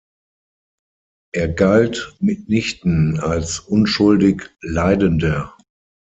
[1.31, 5.55] Er galt mitnichten als unschuldig Leidender.